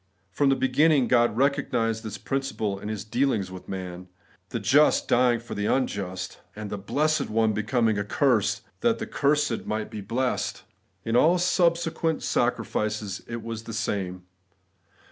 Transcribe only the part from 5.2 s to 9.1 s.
for the imjust; the blessed One becoming a curse that the